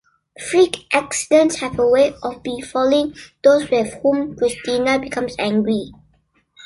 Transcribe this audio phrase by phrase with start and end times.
[0.43, 5.91] Freak "accidents" have a way of befalling those with whom Christina becomes angry.